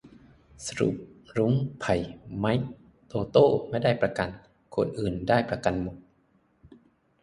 [0.65, 0.95] สรุป
[1.37, 1.95] รุ้ง ไผ่
[2.37, 2.71] ไมค์
[3.07, 4.29] โตโต้ ไม่ได้ประกัน
[4.75, 5.95] คนอื่นได้ประกันหมด